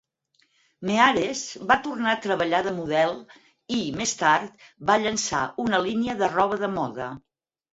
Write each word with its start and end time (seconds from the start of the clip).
Meares 0.89 1.43
va 1.71 1.77
tornar 1.87 2.09
a 2.13 2.21
treballar 2.23 2.63
de 2.69 2.73
model 2.79 3.13
i, 3.35 3.79
més 4.01 4.15
tard, 4.23 4.67
va 4.91 4.97
llançar 5.05 5.43
una 5.69 5.83
línia 5.91 6.17
de 6.25 6.35
roba 6.41 6.61
de 6.65 6.73
moda. 6.81 7.13